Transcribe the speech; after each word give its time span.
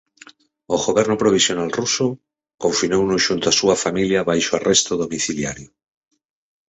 O 0.75 0.77
goberno 0.85 1.15
provisional 1.23 1.69
ruso 1.79 2.07
confinouno 2.63 3.23
xunto 3.25 3.45
á 3.51 3.53
súa 3.59 3.75
familia 3.85 4.27
baixo 4.29 4.51
arresto 4.59 4.91
domiciliario. 5.03 5.69